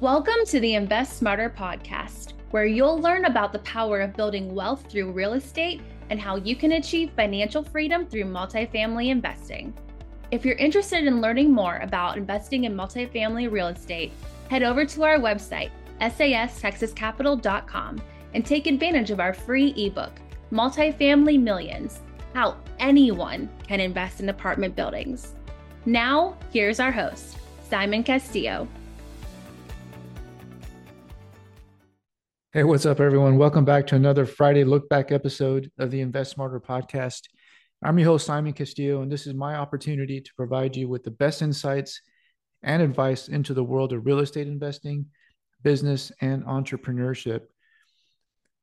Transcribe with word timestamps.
Welcome 0.00 0.44
to 0.48 0.60
the 0.60 0.74
Invest 0.74 1.16
Smarter 1.16 1.48
podcast, 1.48 2.34
where 2.50 2.66
you'll 2.66 2.98
learn 2.98 3.24
about 3.24 3.50
the 3.50 3.60
power 3.60 4.02
of 4.02 4.14
building 4.14 4.54
wealth 4.54 4.84
through 4.90 5.10
real 5.10 5.32
estate 5.32 5.80
and 6.10 6.20
how 6.20 6.36
you 6.36 6.54
can 6.54 6.72
achieve 6.72 7.12
financial 7.16 7.62
freedom 7.62 8.04
through 8.04 8.24
multifamily 8.24 9.08
investing. 9.08 9.72
If 10.30 10.44
you're 10.44 10.56
interested 10.56 11.06
in 11.06 11.22
learning 11.22 11.50
more 11.50 11.78
about 11.78 12.18
investing 12.18 12.64
in 12.64 12.76
multifamily 12.76 13.50
real 13.50 13.68
estate, 13.68 14.12
head 14.50 14.62
over 14.62 14.84
to 14.84 15.02
our 15.02 15.18
website, 15.18 15.70
sastexascapital.com, 15.98 18.02
and 18.34 18.44
take 18.44 18.66
advantage 18.66 19.10
of 19.10 19.18
our 19.18 19.32
free 19.32 19.72
ebook, 19.78 20.12
Multifamily 20.52 21.40
Millions 21.40 22.00
How 22.34 22.58
Anyone 22.80 23.48
Can 23.66 23.80
Invest 23.80 24.20
in 24.20 24.28
Apartment 24.28 24.76
Buildings. 24.76 25.32
Now, 25.86 26.36
here's 26.52 26.80
our 26.80 26.92
host, 26.92 27.38
Simon 27.70 28.02
Castillo. 28.02 28.68
Hey, 32.56 32.64
what's 32.64 32.86
up, 32.86 33.00
everyone? 33.00 33.36
Welcome 33.36 33.66
back 33.66 33.86
to 33.88 33.96
another 33.96 34.24
Friday 34.24 34.64
Look 34.64 34.88
Back 34.88 35.12
episode 35.12 35.70
of 35.78 35.90
the 35.90 36.00
Invest 36.00 36.30
Smarter 36.30 36.58
podcast. 36.58 37.24
I'm 37.84 37.98
your 37.98 38.08
host, 38.08 38.24
Simon 38.24 38.54
Castillo, 38.54 39.02
and 39.02 39.12
this 39.12 39.26
is 39.26 39.34
my 39.34 39.56
opportunity 39.56 40.22
to 40.22 40.34
provide 40.38 40.74
you 40.74 40.88
with 40.88 41.04
the 41.04 41.10
best 41.10 41.42
insights 41.42 42.00
and 42.62 42.80
advice 42.80 43.28
into 43.28 43.52
the 43.52 43.62
world 43.62 43.92
of 43.92 44.06
real 44.06 44.20
estate 44.20 44.46
investing, 44.46 45.04
business, 45.64 46.10
and 46.22 46.46
entrepreneurship. 46.46 47.42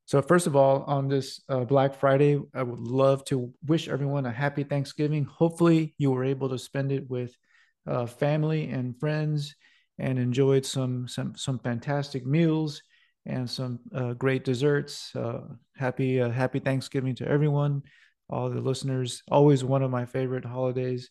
So, 0.06 0.24
first 0.24 0.48
of 0.48 0.56
all, 0.56 0.86
on 0.88 1.08
this 1.08 1.42
uh, 1.48 1.64
Black 1.64 1.94
Friday, 1.94 2.42
I 2.56 2.64
would 2.64 2.80
love 2.80 3.24
to 3.26 3.54
wish 3.68 3.88
everyone 3.88 4.26
a 4.26 4.32
happy 4.32 4.64
Thanksgiving. 4.64 5.26
Hopefully, 5.26 5.94
you 6.00 6.10
were 6.10 6.24
able 6.24 6.50
to 6.50 6.58
spend 6.58 6.92
it 6.92 7.08
with 7.12 7.38
uh, 7.86 8.08
family 8.08 8.72
and 8.72 9.00
friends 9.00 9.56
and 10.00 10.18
enjoyed 10.18 10.66
some 10.66 11.08
some 11.08 11.36
some 11.36 11.60
fantastic 11.60 12.26
meals 12.26 12.82
and 13.26 13.50
some 13.50 13.80
uh, 13.96 14.14
great 14.14 14.44
desserts. 14.44 15.16
Uh, 15.16 15.42
happy 15.76 16.22
uh, 16.22 16.30
Happy 16.30 16.60
Thanksgiving 16.60 17.16
to 17.16 17.28
everyone, 17.28 17.84
all 18.30 18.50
the 18.50 18.62
listeners. 18.62 19.24
Always 19.30 19.64
one 19.64 19.84
of 19.84 19.92
my 19.92 20.06
favorite 20.06 20.46
holidays, 20.46 21.10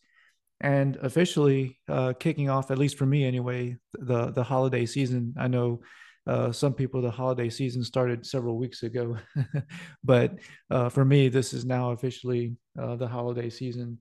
and 0.61 0.97
officially 0.97 1.79
uh, 1.89 2.13
kicking 2.19 2.51
off, 2.51 2.71
at 2.71 2.79
least 2.79 2.99
for 2.99 3.07
me 3.07 3.25
anyway, 3.25 3.77
the 3.95 4.31
the 4.31 4.43
holiday 4.45 4.87
season. 4.87 5.35
I 5.39 5.49
know. 5.49 5.81
Uh, 6.25 6.53
some 6.53 6.73
people, 6.73 7.03
the 7.03 7.11
holiday 7.11 7.51
season 7.51 7.83
started 7.83 8.25
several 8.25 8.57
weeks 8.57 8.85
ago, 8.85 9.17
but 10.05 10.39
uh, 10.71 10.89
for 10.89 11.05
me, 11.05 11.29
this 11.29 11.53
is 11.53 11.65
now 11.65 11.91
officially 11.91 12.55
the 12.77 13.09
holiday 13.09 13.51
season. 13.51 13.99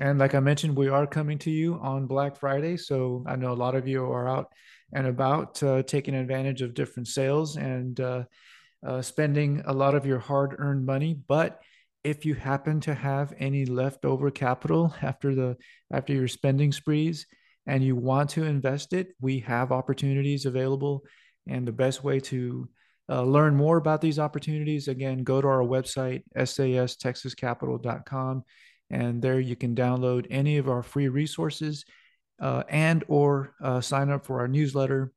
And 0.00 0.18
like 0.18 0.34
I 0.34 0.40
mentioned, 0.40 0.76
we 0.76 0.88
are 0.88 1.06
coming 1.06 1.38
to 1.38 1.50
you 1.50 1.78
on 1.80 2.06
Black 2.06 2.36
Friday. 2.36 2.76
So 2.76 3.24
I 3.26 3.36
know 3.36 3.52
a 3.52 3.54
lot 3.54 3.74
of 3.74 3.88
you 3.88 4.04
are 4.04 4.28
out 4.28 4.52
and 4.92 5.06
about 5.06 5.62
uh, 5.62 5.82
taking 5.82 6.14
advantage 6.14 6.62
of 6.62 6.74
different 6.74 7.08
sales 7.08 7.56
and 7.56 7.98
uh, 8.00 8.24
uh, 8.86 9.02
spending 9.02 9.62
a 9.66 9.72
lot 9.72 9.94
of 9.94 10.06
your 10.06 10.18
hard 10.18 10.54
earned 10.58 10.86
money. 10.86 11.18
But 11.26 11.60
if 12.04 12.24
you 12.24 12.34
happen 12.34 12.80
to 12.80 12.94
have 12.94 13.34
any 13.38 13.66
leftover 13.66 14.30
capital 14.30 14.94
after 15.02 15.34
the 15.34 15.56
after 15.92 16.12
your 16.12 16.28
spending 16.28 16.72
sprees 16.72 17.26
and 17.66 17.82
you 17.82 17.96
want 17.96 18.30
to 18.30 18.44
invest 18.44 18.92
it, 18.92 19.08
we 19.20 19.40
have 19.40 19.72
opportunities 19.72 20.46
available. 20.46 21.04
And 21.48 21.66
the 21.66 21.72
best 21.72 22.04
way 22.04 22.20
to 22.20 22.68
uh, 23.10 23.22
learn 23.22 23.56
more 23.56 23.78
about 23.78 24.00
these 24.00 24.18
opportunities, 24.18 24.86
again, 24.86 25.24
go 25.24 25.40
to 25.40 25.48
our 25.48 25.62
website, 25.62 26.22
sastexascapital.com, 26.36 28.44
and 28.90 29.20
there 29.20 29.40
you 29.40 29.56
can 29.56 29.74
download 29.74 30.26
any 30.30 30.58
of 30.58 30.68
our 30.68 30.82
free 30.82 31.08
resources 31.08 31.84
uh, 32.40 32.62
and 32.68 33.04
or 33.08 33.54
uh, 33.62 33.80
sign 33.80 34.10
up 34.10 34.24
for 34.24 34.40
our 34.40 34.48
newsletter. 34.48 35.12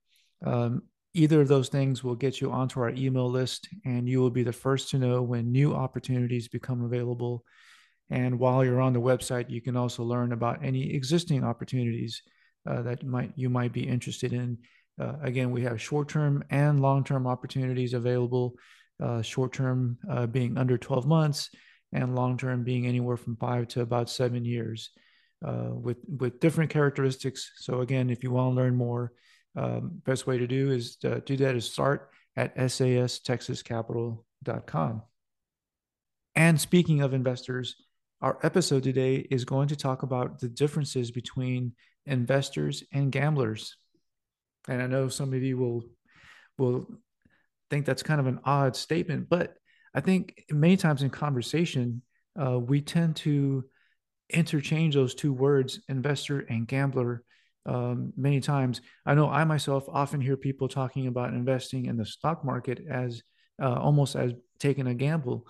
Um, 0.46 0.84
either 1.14 1.42
of 1.42 1.48
those 1.48 1.70
things 1.70 2.04
will 2.04 2.16
get 2.16 2.42
you 2.42 2.52
onto 2.52 2.80
our 2.80 2.90
email 2.90 3.30
list, 3.30 3.68
and 3.86 4.08
you 4.08 4.20
will 4.20 4.30
be 4.30 4.44
the 4.44 4.54
first 4.54 4.90
to 4.90 4.98
know 4.98 5.22
when 5.22 5.52
new 5.52 5.74
opportunities 5.74 6.48
become 6.48 6.84
available. 6.84 7.44
And 8.10 8.40
while 8.40 8.66
you're 8.66 8.82
on 8.82 8.94
the 8.94 9.02
website, 9.02 9.50
you 9.50 9.62
can 9.62 9.78
also 9.78 10.04
learn 10.04 10.34
about 10.34 10.64
any 10.64 10.94
existing 10.94 11.44
opportunities 11.44 12.22
uh, 12.70 12.82
that 12.84 13.04
might 13.04 13.32
you 13.36 13.50
might 13.50 13.74
be 13.74 13.88
interested 13.88 14.34
in. 14.34 14.58
Uh, 15.00 15.14
again, 15.24 15.52
we 15.52 15.64
have 15.64 15.82
short-term 15.82 16.44
and 16.50 16.82
long-term 16.82 17.26
opportunities 17.26 17.94
available. 17.94 18.54
Uh, 19.02 19.22
short-term 19.22 19.98
uh, 20.12 20.28
being 20.28 20.58
under 20.58 20.78
12 20.78 21.08
months, 21.08 21.50
and 21.94 22.16
long-term 22.16 22.64
being 22.64 22.88
anywhere 22.88 23.18
from 23.18 23.36
five 23.36 23.68
to 23.70 23.82
about 23.82 24.10
seven 24.10 24.46
years 24.46 24.92
uh, 25.46 25.72
with 25.72 25.98
with 26.08 26.40
different 26.40 26.70
characteristics. 26.70 27.52
So 27.58 27.82
again, 27.82 28.10
if 28.10 28.24
you 28.24 28.32
want 28.32 28.56
to 28.56 28.62
learn 28.62 28.76
more, 28.76 29.12
um, 29.56 30.02
best 30.06 30.26
way 30.28 30.38
to 30.38 30.48
do 30.48 30.72
is 30.72 30.96
to 30.98 31.22
do 31.22 31.38
that 31.38 31.56
is 31.56 31.72
start 31.72 32.10
at 32.36 32.56
sastexascapital.com. 32.56 35.02
And 36.36 36.62
speaking 36.62 37.02
of 37.02 37.14
investors, 37.14 37.76
our 38.22 38.38
episode 38.44 38.84
today 38.84 39.16
is 39.16 39.46
going 39.46 39.70
to 39.70 39.76
talk 39.76 40.04
about 40.04 40.40
the 40.40 40.48
differences 40.48 41.10
between 41.12 41.74
investors 42.06 42.84
and 42.94 43.12
gamblers. 43.12 43.76
And 44.68 44.80
I 44.82 44.88
know 44.88 45.10
some 45.10 45.34
of 45.34 45.44
you 45.44 45.58
will 45.58 45.84
will 46.58 46.88
think 47.70 47.86
that's 47.86 48.04
kind 48.04 48.20
of 48.20 48.28
an 48.28 48.40
odd 48.46 48.76
statement, 48.76 49.30
but 49.30 49.56
I 49.94 50.02
think 50.02 50.46
many 50.52 50.78
times 50.78 51.04
in 51.04 51.10
conversation, 51.10 52.02
uh, 52.42 52.60
we 52.60 52.82
tend 52.82 53.16
to 53.18 53.66
interchange 54.30 54.96
those 54.96 55.14
two 55.14 55.34
words, 55.34 55.82
investor 55.90 56.40
and 56.40 56.68
gambler, 56.68 57.24
um, 57.66 58.14
many 58.16 58.40
times. 58.40 58.82
I 59.06 59.14
know 59.14 59.30
I 59.30 59.44
myself 59.44 59.86
often 59.90 60.22
hear 60.22 60.38
people 60.38 60.68
talking 60.68 61.08
about 61.08 61.34
investing 61.34 61.86
in 61.86 61.98
the 61.98 62.06
stock 62.06 62.44
market 62.44 62.82
as 62.90 63.22
uh, 63.62 63.74
almost 63.74 64.16
as 64.16 64.34
taking 64.60 64.88
a 64.88 64.94
gamble. 64.94 65.46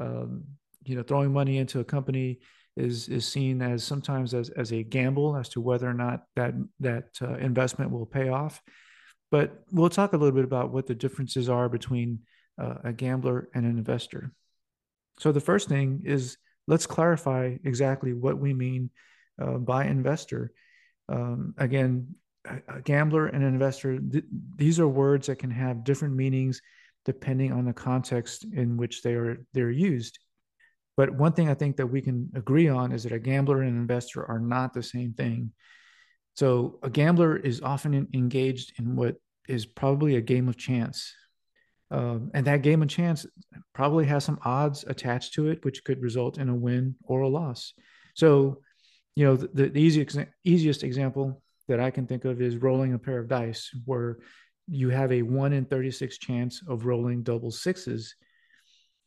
Um, 0.00 0.44
you 0.84 0.96
know, 0.96 1.02
throwing 1.02 1.32
money 1.32 1.58
into 1.58 1.80
a 1.80 1.84
company 1.84 2.38
is 2.76 3.08
is 3.08 3.26
seen 3.26 3.60
as 3.60 3.84
sometimes 3.84 4.32
as 4.32 4.48
as 4.50 4.72
a 4.72 4.82
gamble 4.82 5.36
as 5.36 5.48
to 5.50 5.60
whether 5.60 5.88
or 5.88 5.94
not 5.94 6.22
that 6.36 6.54
that 6.78 7.08
uh, 7.20 7.34
investment 7.34 7.90
will 7.90 8.06
pay 8.06 8.28
off. 8.28 8.62
But 9.30 9.62
we'll 9.70 9.90
talk 9.90 10.12
a 10.12 10.16
little 10.16 10.34
bit 10.34 10.44
about 10.44 10.72
what 10.72 10.86
the 10.86 10.94
differences 10.94 11.48
are 11.48 11.68
between 11.68 12.20
uh, 12.60 12.74
a 12.84 12.92
gambler 12.92 13.48
and 13.54 13.64
an 13.64 13.78
investor. 13.78 14.32
So 15.18 15.32
the 15.32 15.40
first 15.40 15.68
thing 15.68 16.02
is 16.04 16.36
let's 16.66 16.86
clarify 16.86 17.56
exactly 17.64 18.12
what 18.12 18.38
we 18.38 18.54
mean 18.54 18.90
uh, 19.40 19.58
by 19.58 19.86
investor. 19.86 20.52
Um, 21.08 21.54
again, 21.58 22.14
a, 22.44 22.80
gambler 22.82 23.26
and 23.26 23.42
an 23.42 23.52
investor, 23.52 23.98
th- 23.98 24.24
these 24.56 24.78
are 24.78 24.88
words 24.88 25.26
that 25.26 25.38
can 25.38 25.50
have 25.50 25.84
different 25.84 26.14
meanings 26.14 26.60
depending 27.04 27.50
on 27.50 27.64
the 27.64 27.72
context 27.72 28.44
in 28.52 28.76
which 28.76 29.02
they 29.02 29.14
are 29.14 29.44
they're 29.54 29.70
used. 29.70 30.18
But 30.96 31.14
one 31.14 31.32
thing 31.32 31.48
I 31.48 31.54
think 31.54 31.76
that 31.76 31.86
we 31.86 32.02
can 32.02 32.30
agree 32.34 32.68
on 32.68 32.92
is 32.92 33.04
that 33.04 33.12
a 33.12 33.18
gambler 33.18 33.62
and 33.62 33.70
an 33.70 33.80
investor 33.80 34.24
are 34.26 34.38
not 34.38 34.74
the 34.74 34.82
same 34.82 35.14
thing. 35.14 35.52
So 36.34 36.78
a 36.82 36.90
gambler 36.90 37.36
is 37.36 37.62
often 37.62 38.06
engaged 38.12 38.78
in 38.78 38.96
what 38.96 39.16
is 39.48 39.64
probably 39.64 40.16
a 40.16 40.20
game 40.20 40.48
of 40.48 40.56
chance. 40.58 41.14
Um, 41.90 42.30
and 42.34 42.46
that 42.46 42.62
game 42.62 42.82
of 42.82 42.88
chance 42.88 43.26
probably 43.74 44.06
has 44.06 44.24
some 44.24 44.38
odds 44.44 44.84
attached 44.86 45.34
to 45.34 45.48
it, 45.48 45.64
which 45.64 45.84
could 45.84 46.00
result 46.00 46.38
in 46.38 46.48
a 46.48 46.54
win 46.54 46.94
or 47.02 47.22
a 47.22 47.28
loss. 47.28 47.72
So, 48.14 48.60
you 49.16 49.24
know, 49.24 49.36
the, 49.36 49.68
the 49.68 49.80
easiest, 49.80 50.18
easiest 50.44 50.84
example 50.84 51.42
that 51.68 51.80
I 51.80 51.90
can 51.90 52.06
think 52.06 52.24
of 52.24 52.40
is 52.40 52.56
rolling 52.56 52.94
a 52.94 52.98
pair 52.98 53.18
of 53.18 53.28
dice, 53.28 53.70
where 53.84 54.18
you 54.68 54.90
have 54.90 55.10
a 55.10 55.22
one 55.22 55.52
in 55.52 55.64
36 55.64 56.18
chance 56.18 56.62
of 56.68 56.86
rolling 56.86 57.22
double 57.22 57.50
sixes. 57.50 58.14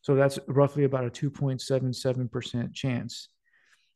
So 0.02 0.16
that's 0.16 0.40
roughly 0.48 0.84
about 0.84 1.06
a 1.06 1.10
2.77% 1.10 2.74
chance. 2.74 3.30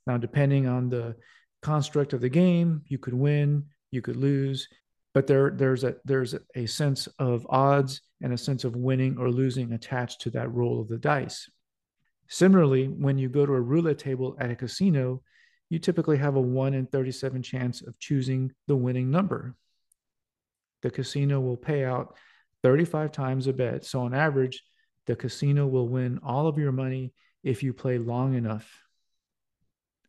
Now, 0.05 0.17
depending 0.17 0.67
on 0.67 0.89
the 0.89 1.15
construct 1.61 2.13
of 2.13 2.21
the 2.21 2.29
game, 2.29 2.81
you 2.87 2.97
could 2.97 3.13
win, 3.13 3.65
you 3.91 4.01
could 4.01 4.15
lose, 4.15 4.69
but 5.17 5.25
there 5.25 5.49
there's 5.49 5.83
a 5.83 5.95
there's 6.05 6.35
a 6.53 6.67
sense 6.67 7.07
of 7.17 7.47
odds 7.49 8.01
and 8.21 8.31
a 8.31 8.37
sense 8.37 8.63
of 8.63 8.75
winning 8.75 9.17
or 9.17 9.31
losing 9.31 9.73
attached 9.73 10.21
to 10.21 10.29
that 10.29 10.53
roll 10.53 10.79
of 10.79 10.87
the 10.89 10.99
dice. 10.99 11.49
Similarly, 12.27 12.85
when 12.85 13.17
you 13.17 13.27
go 13.27 13.43
to 13.43 13.53
a 13.53 13.59
roulette 13.59 13.97
table 13.97 14.37
at 14.39 14.51
a 14.51 14.55
casino, 14.55 15.23
you 15.71 15.79
typically 15.79 16.17
have 16.17 16.35
a 16.35 16.39
1 16.39 16.75
in 16.75 16.85
37 16.85 17.41
chance 17.41 17.81
of 17.81 17.97
choosing 17.97 18.51
the 18.67 18.75
winning 18.75 19.09
number. 19.09 19.55
The 20.83 20.91
casino 20.91 21.39
will 21.39 21.57
pay 21.57 21.83
out 21.83 22.15
35 22.61 23.11
times 23.11 23.47
a 23.47 23.53
bet. 23.53 23.85
So, 23.85 24.01
on 24.01 24.13
average, 24.13 24.61
the 25.07 25.15
casino 25.15 25.65
will 25.65 25.87
win 25.87 26.19
all 26.21 26.45
of 26.45 26.59
your 26.59 26.71
money 26.71 27.11
if 27.43 27.63
you 27.63 27.73
play 27.73 27.97
long 27.97 28.35
enough. 28.35 28.71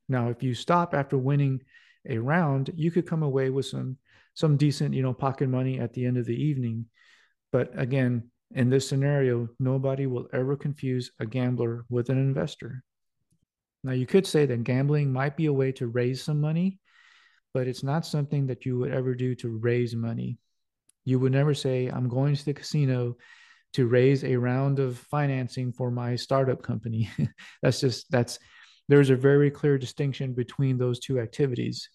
Now, 0.06 0.28
if 0.28 0.42
you 0.42 0.52
stop 0.52 0.92
after 0.92 1.16
winning 1.16 1.62
a 2.06 2.18
round, 2.18 2.72
you 2.74 2.90
could 2.90 3.06
come 3.06 3.22
away 3.22 3.48
with 3.48 3.64
some 3.64 3.96
some 4.38 4.56
decent, 4.56 4.94
you 4.94 5.02
know, 5.02 5.12
pocket 5.12 5.48
money 5.48 5.80
at 5.80 5.92
the 5.94 6.06
end 6.06 6.16
of 6.16 6.24
the 6.24 6.44
evening. 6.44 6.86
But 7.50 7.72
again, 7.74 8.30
in 8.54 8.70
this 8.70 8.88
scenario, 8.88 9.48
nobody 9.58 10.06
will 10.06 10.28
ever 10.32 10.56
confuse 10.56 11.10
a 11.18 11.26
gambler 11.26 11.84
with 11.90 12.08
an 12.08 12.18
investor. 12.18 12.84
Now, 13.82 13.92
you 13.92 14.06
could 14.06 14.28
say 14.28 14.46
that 14.46 14.62
gambling 14.62 15.12
might 15.12 15.36
be 15.36 15.46
a 15.46 15.52
way 15.52 15.72
to 15.72 15.88
raise 15.88 16.22
some 16.22 16.40
money, 16.40 16.78
but 17.52 17.66
it's 17.66 17.82
not 17.82 18.06
something 18.06 18.46
that 18.46 18.64
you 18.64 18.78
would 18.78 18.92
ever 18.92 19.12
do 19.16 19.34
to 19.34 19.58
raise 19.58 19.96
money. 19.96 20.38
You 21.04 21.18
would 21.18 21.32
never 21.32 21.52
say, 21.52 21.88
I'm 21.88 22.08
going 22.08 22.36
to 22.36 22.44
the 22.44 22.54
casino 22.54 23.16
to 23.72 23.88
raise 23.88 24.22
a 24.22 24.36
round 24.36 24.78
of 24.78 24.98
financing 24.98 25.72
for 25.72 25.90
my 25.90 26.14
startup 26.14 26.62
company. 26.62 27.10
that's 27.62 27.80
just, 27.80 28.08
that's, 28.12 28.38
there's 28.88 29.10
a 29.10 29.16
very 29.16 29.50
clear 29.50 29.78
distinction 29.78 30.32
between 30.32 30.78
those 30.78 31.00
two 31.00 31.18
activities. 31.18 31.90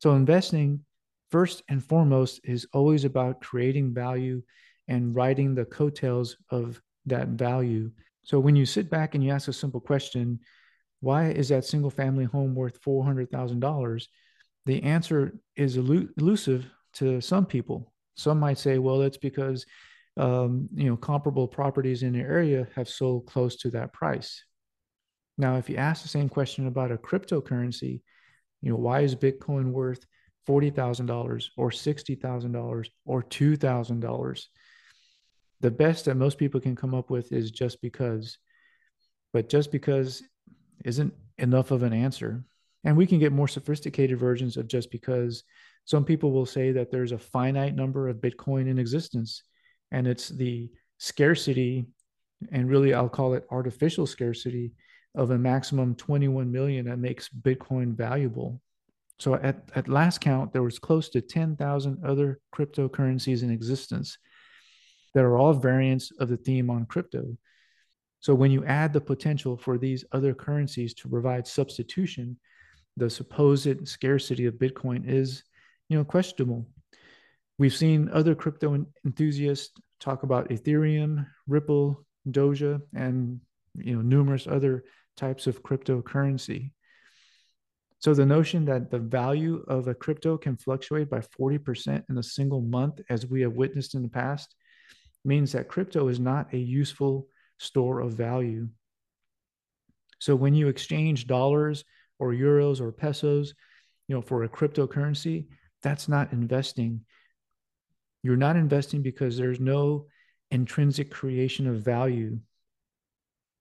So, 0.00 0.12
investing, 0.12 0.84
first 1.30 1.62
and 1.68 1.84
foremost, 1.84 2.40
is 2.44 2.66
always 2.72 3.04
about 3.04 3.40
creating 3.40 3.94
value 3.94 4.42
and 4.88 5.14
riding 5.14 5.54
the 5.54 5.64
coattails 5.64 6.36
of 6.50 6.80
that 7.06 7.28
value. 7.28 7.90
So, 8.22 8.38
when 8.38 8.56
you 8.56 8.66
sit 8.66 8.90
back 8.90 9.14
and 9.14 9.24
you 9.24 9.30
ask 9.30 9.48
a 9.48 9.52
simple 9.52 9.80
question, 9.80 10.40
why 11.00 11.30
is 11.30 11.48
that 11.48 11.64
single 11.64 11.90
family 11.90 12.24
home 12.24 12.54
worth 12.54 12.80
$400,000? 12.82 14.06
The 14.66 14.82
answer 14.82 15.38
is 15.56 15.76
elusive 15.76 16.66
to 16.94 17.20
some 17.20 17.46
people. 17.46 17.92
Some 18.16 18.40
might 18.40 18.58
say, 18.58 18.78
well, 18.78 19.02
it's 19.02 19.16
because 19.16 19.64
um, 20.18 20.68
you 20.74 20.90
know 20.90 20.96
comparable 20.96 21.46
properties 21.46 22.02
in 22.02 22.12
the 22.12 22.18
area 22.18 22.66
have 22.74 22.88
sold 22.88 23.26
close 23.26 23.56
to 23.56 23.70
that 23.70 23.92
price. 23.92 24.42
Now, 25.38 25.56
if 25.56 25.70
you 25.70 25.76
ask 25.76 26.02
the 26.02 26.08
same 26.08 26.28
question 26.28 26.66
about 26.66 26.90
a 26.90 26.96
cryptocurrency, 26.96 28.02
you 28.60 28.70
know, 28.70 28.76
why 28.76 29.00
is 29.00 29.14
Bitcoin 29.14 29.70
worth 29.70 30.04
$40,000 30.48 31.48
or 31.56 31.70
$60,000 31.70 32.88
or 33.04 33.22
$2,000? 33.22 34.44
The 35.60 35.70
best 35.70 36.04
that 36.06 36.14
most 36.14 36.38
people 36.38 36.60
can 36.60 36.76
come 36.76 36.94
up 36.94 37.10
with 37.10 37.32
is 37.32 37.50
just 37.50 37.82
because. 37.82 38.38
But 39.32 39.48
just 39.48 39.70
because 39.70 40.22
isn't 40.84 41.12
enough 41.36 41.70
of 41.70 41.82
an 41.82 41.92
answer. 41.92 42.44
And 42.84 42.96
we 42.96 43.06
can 43.06 43.18
get 43.18 43.32
more 43.32 43.48
sophisticated 43.48 44.18
versions 44.18 44.56
of 44.56 44.68
just 44.68 44.90
because. 44.90 45.44
Some 45.84 46.04
people 46.04 46.32
will 46.32 46.46
say 46.46 46.72
that 46.72 46.90
there's 46.90 47.12
a 47.12 47.18
finite 47.18 47.74
number 47.74 48.08
of 48.08 48.18
Bitcoin 48.18 48.68
in 48.68 48.78
existence, 48.78 49.42
and 49.90 50.06
it's 50.06 50.28
the 50.28 50.70
scarcity, 50.98 51.86
and 52.52 52.68
really 52.68 52.92
I'll 52.92 53.08
call 53.08 53.32
it 53.32 53.46
artificial 53.50 54.06
scarcity 54.06 54.72
of 55.14 55.30
a 55.30 55.38
maximum 55.38 55.94
21 55.94 56.52
million 56.52 56.84
that 56.86 56.98
makes 56.98 57.30
Bitcoin 57.30 57.96
valuable. 57.96 58.60
So 59.18 59.34
at, 59.34 59.68
at 59.74 59.88
last 59.88 60.20
count, 60.20 60.52
there 60.52 60.62
was 60.62 60.78
close 60.78 61.08
to 61.10 61.20
10,000 61.20 62.04
other 62.04 62.40
cryptocurrencies 62.54 63.42
in 63.42 63.50
existence 63.50 64.18
that 65.14 65.24
are 65.24 65.36
all 65.36 65.52
variants 65.52 66.12
of 66.20 66.28
the 66.28 66.36
theme 66.36 66.70
on 66.70 66.86
crypto. 66.86 67.36
So 68.20 68.34
when 68.34 68.50
you 68.50 68.64
add 68.64 68.92
the 68.92 69.00
potential 69.00 69.56
for 69.56 69.78
these 69.78 70.04
other 70.12 70.34
currencies 70.34 70.94
to 70.94 71.08
provide 71.08 71.46
substitution, 71.46 72.38
the 72.96 73.08
supposed 73.08 73.88
scarcity 73.88 74.46
of 74.46 74.54
Bitcoin 74.54 75.08
is, 75.08 75.42
you 75.88 75.96
know, 75.96 76.04
questionable. 76.04 76.66
We've 77.58 77.74
seen 77.74 78.08
other 78.12 78.34
crypto 78.34 78.86
enthusiasts 79.04 79.72
talk 80.00 80.22
about 80.22 80.48
Ethereum, 80.50 81.26
Ripple, 81.46 82.04
Doja, 82.28 82.80
and 82.94 83.40
you 83.74 83.94
know 83.94 84.02
numerous 84.02 84.46
other 84.46 84.84
types 85.16 85.46
of 85.46 85.62
cryptocurrency. 85.62 86.72
So 88.00 88.14
the 88.14 88.26
notion 88.26 88.64
that 88.66 88.90
the 88.90 88.98
value 88.98 89.64
of 89.66 89.88
a 89.88 89.94
crypto 89.94 90.38
can 90.38 90.56
fluctuate 90.56 91.10
by 91.10 91.18
40% 91.18 92.04
in 92.08 92.18
a 92.18 92.22
single 92.22 92.60
month, 92.60 93.00
as 93.10 93.26
we 93.26 93.40
have 93.42 93.54
witnessed 93.54 93.94
in 93.94 94.02
the 94.02 94.08
past, 94.08 94.54
means 95.24 95.52
that 95.52 95.68
crypto 95.68 96.08
is 96.08 96.20
not 96.20 96.52
a 96.54 96.58
useful 96.58 97.26
store 97.58 98.00
of 98.00 98.12
value. 98.12 98.68
So 100.20 100.36
when 100.36 100.54
you 100.54 100.68
exchange 100.68 101.26
dollars 101.26 101.84
or 102.20 102.32
euros 102.32 102.80
or 102.80 102.92
pesos, 102.92 103.54
you 104.06 104.14
know, 104.14 104.22
for 104.22 104.44
a 104.44 104.48
cryptocurrency, 104.48 105.46
that's 105.82 106.08
not 106.08 106.32
investing. 106.32 107.00
You're 108.22 108.36
not 108.36 108.56
investing 108.56 109.02
because 109.02 109.36
there's 109.36 109.60
no 109.60 110.06
intrinsic 110.50 111.10
creation 111.10 111.66
of 111.66 111.82
value. 111.82 112.38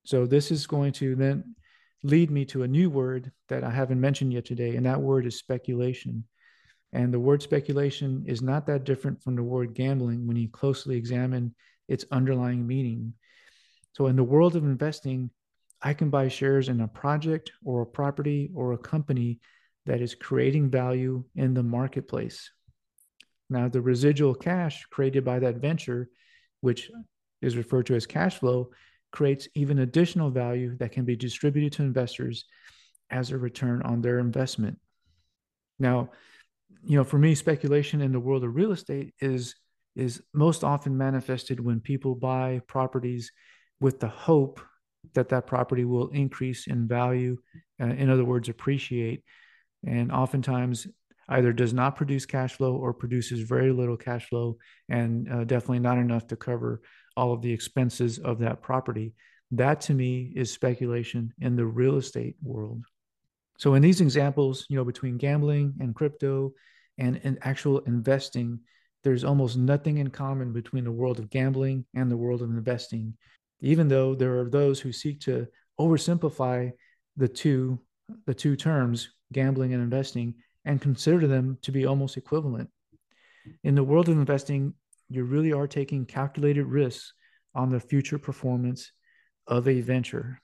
So 0.06 0.26
this 0.26 0.52
is 0.52 0.68
going 0.68 0.94
to 0.94 1.16
then 1.16 1.56
lead 2.04 2.32
me 2.32 2.46
to 2.46 2.64
a 2.64 2.68
new 2.68 2.90
word 2.90 3.32
that 3.50 3.64
I 3.64 3.70
haven't 3.70 4.02
mentioned 4.02 4.34
yet 4.34 4.46
today, 4.46 4.76
and 4.76 4.86
that 4.86 5.02
word 5.02 5.26
is 5.26 5.38
speculation. 5.38 6.24
And 6.94 7.14
the 7.14 7.20
word 7.20 7.42
speculation 7.42 8.24
is 8.28 8.42
not 8.42 8.66
that 8.68 8.84
different 8.84 9.22
from 9.22 9.36
the 9.36 9.44
word 9.44 9.74
gambling 9.74 10.26
when 10.26 10.38
you 10.38 10.50
closely 10.50 10.96
examine 10.96 11.54
its 11.88 12.06
underlying 12.12 12.66
meaning. 12.66 13.14
So, 13.94 14.08
in 14.08 14.16
the 14.16 14.24
world 14.24 14.56
of 14.56 14.64
investing, 14.64 15.32
I 15.82 15.94
can 15.94 16.10
buy 16.10 16.28
shares 16.28 16.70
in 16.70 16.82
a 16.82 16.88
project 16.88 17.52
or 17.64 17.82
a 17.82 17.86
property 17.86 18.50
or 18.54 18.74
a 18.74 18.78
company 18.78 19.40
that 19.86 20.02
is 20.02 20.16
creating 20.16 20.70
value 20.70 21.24
in 21.36 21.54
the 21.54 21.64
marketplace. 21.64 22.52
Now, 23.50 23.70
the 23.70 23.82
residual 23.82 24.36
cash 24.36 24.86
created 24.92 25.24
by 25.24 25.40
that 25.40 25.58
venture, 25.58 26.10
which 26.62 26.92
is 27.42 27.56
referred 27.56 27.86
to 27.88 27.96
as 27.96 28.06
cash 28.06 28.40
flow, 28.40 28.72
creates 29.12 29.48
even 29.56 29.80
additional 29.80 30.30
value 30.30 30.76
that 30.78 30.92
can 30.92 31.06
be 31.06 31.16
distributed 31.16 31.74
to 31.74 31.84
investors 31.84 32.46
as 33.10 33.32
a 33.32 33.38
return 33.38 33.82
on 33.84 34.02
their 34.02 34.20
investment. 34.20 34.78
Now, 35.80 36.10
you 36.84 36.98
know, 36.98 37.04
for 37.04 37.18
me, 37.18 37.36
speculation 37.36 38.02
in 38.02 38.12
the 38.12 38.20
world 38.20 38.44
of 38.44 38.56
real 38.56 38.72
estate 38.72 39.14
is 39.20 39.56
is 39.96 40.22
most 40.32 40.64
often 40.64 40.96
manifested 40.96 41.60
when 41.60 41.80
people 41.80 42.14
buy 42.14 42.62
properties 42.68 43.32
with 43.80 44.00
the 44.00 44.08
hope 44.08 44.62
that 45.16 45.30
that 45.30 45.48
property 45.48 45.86
will 45.86 46.10
increase 46.10 46.68
in 46.68 46.88
value, 46.88 47.36
uh, 47.82 47.86
in 47.86 48.10
other 48.10 48.26
words, 48.26 48.48
appreciate. 48.48 49.24
And 49.86 50.12
oftentimes, 50.12 50.88
either 51.30 51.52
does 51.52 51.74
not 51.74 51.96
produce 51.96 52.26
cash 52.26 52.54
flow 52.54 52.76
or 52.76 52.94
produces 52.94 53.42
very 53.42 53.72
little 53.72 53.98
cash 53.98 54.30
flow 54.30 54.58
and 54.90 55.32
uh, 55.32 55.44
definitely 55.44 55.80
not 55.80 55.98
enough 55.98 56.28
to 56.28 56.36
cover 56.36 56.82
all 57.18 57.34
of 57.34 57.42
the 57.42 57.52
expenses 57.52 58.20
of 58.20 58.40
that 58.40 58.62
property. 58.62 59.14
That 59.52 59.82
to 59.82 59.94
me 59.94 60.32
is 60.36 60.52
speculation 60.52 61.34
in 61.42 61.58
the 61.58 61.66
real 61.66 61.98
estate 61.98 62.38
world. 62.42 62.86
So 63.58 63.74
in 63.74 63.82
these 63.82 64.00
examples, 64.00 64.66
you 64.70 64.78
know, 64.78 64.86
between 64.86 65.18
gambling 65.18 65.74
and 65.82 65.94
crypto 65.96 66.54
and, 66.98 67.20
and 67.26 67.38
actual 67.42 67.80
investing, 67.80 68.60
there's 69.04 69.24
almost 69.24 69.58
nothing 69.58 69.98
in 69.98 70.10
common 70.10 70.54
between 70.54 70.86
the 70.86 70.92
world 70.92 71.20
of 71.20 71.30
gambling 71.30 71.86
and 71.94 72.10
the 72.10 72.18
world 72.18 72.42
of 72.42 72.50
investing 72.50 73.16
even 73.62 73.88
though 73.88 74.16
there 74.16 74.40
are 74.40 74.50
those 74.50 74.80
who 74.80 74.92
seek 74.92 75.20
to 75.22 75.48
oversimplify 75.80 76.72
the 77.16 77.28
two 77.28 77.80
the 78.26 78.34
two 78.34 78.56
terms 78.56 79.10
gambling 79.34 79.74
and 79.74 79.84
investing 79.84 80.34
and 80.66 80.82
consider 80.82 81.28
them 81.28 81.58
to 81.62 81.72
be 81.72 81.86
almost 81.86 82.18
equivalent 82.18 82.70
in 83.64 83.76
the 83.76 83.84
world 83.84 84.08
of 84.08 84.18
investing 84.18 84.74
you 85.10 85.24
really 85.24 85.54
are 85.54 85.68
taking 85.68 86.06
calculated 86.06 86.66
risks 86.66 87.14
on 87.56 87.70
the 87.70 87.80
future 87.80 88.18
performance 88.18 88.92
of 89.48 89.68
a 89.68 89.82
venture 89.82 90.42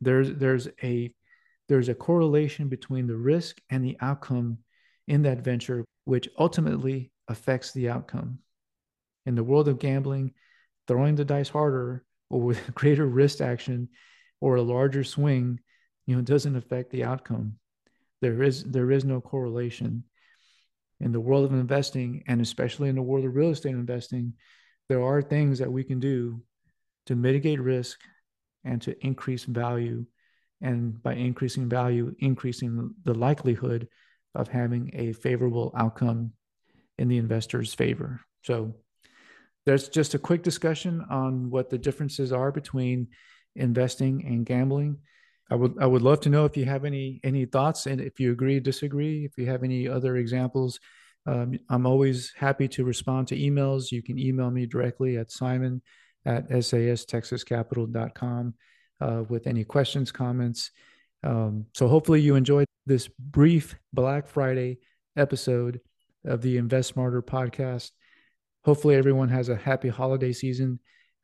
there's 0.00 0.32
there's 0.34 0.68
a 0.82 1.12
there's 1.68 1.88
a 1.88 1.94
correlation 1.94 2.68
between 2.68 3.06
the 3.06 3.16
risk 3.16 3.60
and 3.70 3.84
the 3.84 3.96
outcome 4.00 4.58
in 5.06 5.22
that 5.22 5.40
venture 5.40 5.84
which 6.04 6.28
ultimately 6.38 7.10
affects 7.28 7.72
the 7.72 7.88
outcome 7.88 8.38
in 9.26 9.34
the 9.34 9.44
world 9.44 9.68
of 9.68 9.78
gambling 9.78 10.32
throwing 10.88 11.14
the 11.14 11.24
dice 11.24 11.50
harder 11.50 12.02
or 12.30 12.40
with 12.40 12.58
greater 12.74 13.06
risk 13.06 13.40
action 13.40 13.88
or 14.40 14.56
a 14.56 14.62
larger 14.62 15.04
swing, 15.04 15.60
you 16.06 16.16
know, 16.16 16.22
doesn't 16.22 16.56
affect 16.56 16.90
the 16.90 17.04
outcome. 17.04 17.54
There 18.20 18.42
is 18.42 18.64
there 18.64 18.90
is 18.90 19.04
no 19.04 19.20
correlation. 19.20 20.04
In 21.00 21.12
the 21.12 21.20
world 21.20 21.44
of 21.44 21.52
investing, 21.52 22.24
and 22.26 22.40
especially 22.40 22.88
in 22.88 22.96
the 22.96 23.02
world 23.02 23.24
of 23.24 23.34
real 23.34 23.50
estate 23.50 23.70
investing, 23.70 24.34
there 24.88 25.02
are 25.02 25.22
things 25.22 25.58
that 25.58 25.70
we 25.70 25.84
can 25.84 26.00
do 26.00 26.42
to 27.06 27.14
mitigate 27.14 27.60
risk 27.60 28.00
and 28.64 28.82
to 28.82 29.06
increase 29.06 29.44
value. 29.44 30.04
And 30.60 31.00
by 31.02 31.14
increasing 31.14 31.68
value, 31.68 32.14
increasing 32.18 32.94
the 33.04 33.14
likelihood 33.14 33.88
of 34.34 34.48
having 34.48 34.90
a 34.94 35.12
favorable 35.12 35.72
outcome 35.76 36.32
in 36.98 37.08
the 37.08 37.18
investor's 37.18 37.72
favor. 37.72 38.20
So 38.42 38.74
there's 39.66 39.88
just 39.88 40.14
a 40.14 40.18
quick 40.18 40.42
discussion 40.42 41.04
on 41.10 41.50
what 41.50 41.70
the 41.70 41.78
differences 41.78 42.32
are 42.32 42.50
between 42.50 43.08
investing 43.54 44.24
and 44.26 44.44
gambling. 44.44 44.98
I 45.50 45.54
would 45.54 45.76
I 45.80 45.86
would 45.86 46.02
love 46.02 46.20
to 46.20 46.28
know 46.28 46.44
if 46.44 46.56
you 46.56 46.66
have 46.66 46.84
any 46.84 47.20
any 47.24 47.46
thoughts 47.46 47.86
and 47.86 48.00
if 48.00 48.20
you 48.20 48.32
agree 48.32 48.60
disagree. 48.60 49.24
If 49.24 49.38
you 49.38 49.46
have 49.46 49.64
any 49.64 49.88
other 49.88 50.16
examples, 50.16 50.78
um, 51.26 51.58
I'm 51.68 51.86
always 51.86 52.32
happy 52.36 52.68
to 52.68 52.84
respond 52.84 53.28
to 53.28 53.36
emails. 53.36 53.90
You 53.90 54.02
can 54.02 54.18
email 54.18 54.50
me 54.50 54.66
directly 54.66 55.16
at 55.16 55.30
Simon 55.30 55.80
at 56.26 56.50
sastexascapital.com 56.50 58.54
uh, 59.00 59.24
with 59.28 59.46
any 59.46 59.64
questions, 59.64 60.12
comments. 60.12 60.70
Um, 61.24 61.64
so 61.74 61.88
hopefully 61.88 62.20
you 62.20 62.34
enjoyed 62.34 62.66
this 62.86 63.08
brief 63.08 63.74
Black 63.92 64.28
Friday 64.28 64.78
episode 65.16 65.80
of 66.24 66.42
the 66.42 66.58
Invest 66.58 66.90
Smarter 66.90 67.22
podcast 67.22 67.90
hopefully 68.68 68.96
everyone 68.96 69.30
has 69.30 69.48
a 69.48 69.56
happy 69.56 69.88
holiday 69.88 70.30
season. 70.30 70.78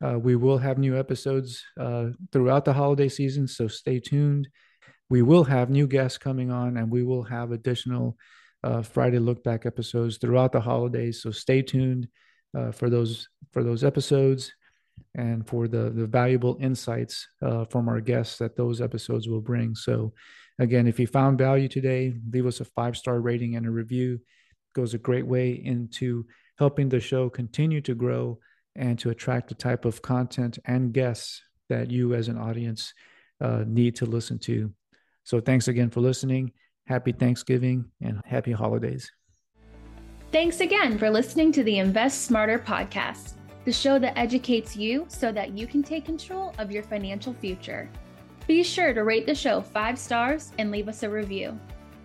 Uh, 0.04 0.18
we 0.18 0.37
will 0.37 0.58
have 0.58 0.76
new 0.76 0.99
episodes 0.99 1.64
uh, 1.80 2.06
throughout 2.30 2.64
the 2.64 2.73
holiday 2.73 3.08
season, 3.08 3.49
so 3.49 3.66
stay 3.66 3.99
tuned. 3.99 4.49
We 5.08 5.23
will 5.23 5.44
have 5.44 5.70
new 5.70 5.87
guests 5.87 6.18
coming 6.18 6.50
on, 6.50 6.76
and 6.76 6.90
we 6.90 7.02
will 7.02 7.23
have 7.23 7.52
additional 7.52 8.16
uh, 8.62 8.82
Friday 8.82 9.18
look 9.18 9.42
back 9.42 9.64
episodes 9.64 10.18
throughout 10.18 10.52
the 10.52 10.61
holidays. 10.61 11.23
So 11.23 11.30
stay 11.30 11.62
tuned 11.62 12.08
uh, 12.56 12.73
for 12.73 12.90
those 12.90 13.28
for 13.52 13.62
those 13.62 13.84
episodes 13.84 14.52
and 15.14 15.46
for 15.46 15.68
the 15.68 15.90
the 15.90 16.06
valuable 16.06 16.58
insights 16.61 17.26
uh, 17.42 17.64
from 17.66 17.88
our 17.88 18.00
guests 18.00 18.38
that 18.38 18.56
those 18.56 18.80
episodes 18.80 19.28
will 19.28 19.40
bring. 19.40 19.75
So 19.75 20.12
again, 20.58 20.87
if 20.87 20.99
you 20.99 21.06
found 21.06 21.38
value 21.38 21.68
today, 21.68 22.14
leave 22.30 22.46
us 22.46 22.61
a 22.61 22.64
five 22.64 22.96
star 22.96 23.20
rating 23.20 23.56
and 23.56 23.66
a 23.66 23.70
review. 23.70 24.14
It 24.14 24.75
goes 24.75 24.92
a 24.92 24.99
great 24.99 25.26
way 25.26 25.52
into 25.52 26.26
helping 26.58 26.88
the 26.88 27.00
show 27.00 27.30
continue 27.30 27.80
to 27.82 27.94
grow 27.94 28.38
and 28.76 28.99
to 28.99 29.11
attract 29.11 29.49
the 29.49 29.54
type 29.54 29.85
of 29.85 30.02
content 30.02 30.59
and 30.64 30.93
guests 30.93 31.43
that 31.69 31.90
you 31.90 32.14
as 32.14 32.28
an 32.28 32.38
audience 32.38 32.93
uh, 33.40 33.64
need 33.66 33.97
to 33.97 34.07
listen 34.07 34.38
to. 34.38 34.73
So 35.25 35.40
thanks 35.40 35.69
again 35.69 35.90
for 35.90 36.00
listening. 36.00 36.52
Happy 36.87 37.12
Thanksgiving 37.12 37.87
and 38.02 38.21
happy 38.25 38.52
holidays. 38.52 39.11
Thanks 40.33 40.61
again 40.61 40.99
for 40.99 41.09
listening 41.09 41.52
to 41.52 41.62
the 41.62 41.78
Invest 41.78 42.23
Smarter 42.23 42.59
podcast, 42.59 43.35
the 43.64 43.73
show 43.73 43.99
that 43.99 44.19
educates 44.19 44.76
you 44.76 45.07
so 45.09 45.33
that 45.33 45.57
you 45.57 45.66
can 45.66 45.83
take 45.83 46.04
control 46.04 46.54
of 46.59 46.73
your 46.73 46.83
financial 46.83 47.33
future. 47.33 47.88
Be 48.47 48.62
sure 48.62 48.93
to 48.93 49.04
rate 49.04 49.26
the 49.26 49.35
show 49.35 49.62
five 49.62 49.99
stars 49.99 50.52
and 50.59 50.71
leave 50.71 50.88
us 50.88 51.02
a 51.02 51.09
review. 51.09 51.59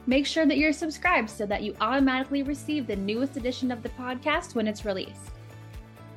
Make 0.05 0.25
sure 0.25 0.45
that 0.45 0.57
you're 0.57 0.73
subscribed 0.73 1.29
so 1.29 1.45
that 1.47 1.63
you 1.63 1.75
automatically 1.81 2.43
receive 2.43 2.87
the 2.87 2.95
newest 2.95 3.35
edition 3.35 3.71
of 3.71 3.83
the 3.83 3.89
podcast 3.89 4.55
when 4.55 4.67
it's 4.67 4.85
released. 4.85 5.31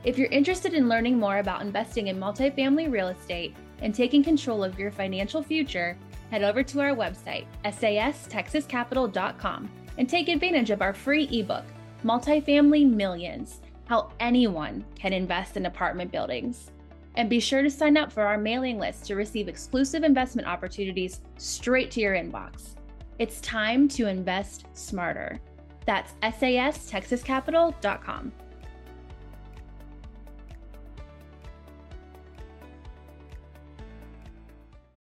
If 0.05 0.19
you're 0.19 0.29
interested 0.29 0.75
in 0.75 0.89
learning 0.89 1.19
more 1.19 1.39
about 1.39 1.63
investing 1.63 2.09
in 2.09 2.19
multifamily 2.19 2.91
real 2.91 3.07
estate 3.09 3.55
and 3.81 3.95
taking 3.95 4.25
control 4.25 4.65
of 4.65 4.79
your 4.79 4.91
financial 4.91 5.43
future, 5.43 5.97
head 6.31 6.43
over 6.43 6.63
to 6.65 6.81
our 6.81 6.97
website, 6.97 7.47
sastexascapital.com, 7.65 9.71
and 9.99 10.09
take 10.09 10.29
advantage 10.29 10.71
of 10.71 10.81
our 10.83 10.93
free 10.93 11.29
ebook, 11.31 11.63
Multifamily 12.05 12.91
Millions 12.91 13.61
How 13.87 14.11
Anyone 14.19 14.85
Can 14.97 15.13
Invest 15.13 15.57
in 15.57 15.67
Apartment 15.67 16.11
Buildings. 16.11 16.73
And 17.15 17.31
be 17.31 17.39
sure 17.39 17.63
to 17.63 17.71
sign 17.71 17.97
up 17.97 18.11
for 18.11 18.23
our 18.23 18.39
mailing 18.39 18.81
list 18.81 19.05
to 19.07 19.15
receive 19.15 19.47
exclusive 19.47 20.03
investment 20.03 20.49
opportunities 20.49 21.21
straight 21.37 21.93
to 21.93 22.01
your 22.01 22.15
inbox. 22.15 22.75
It's 23.21 23.41
time 23.41 23.87
to 23.89 24.09
invest 24.09 24.67
smarter. 24.73 25.39
That's 25.87 26.15
sastexascapital.com. 26.23 28.33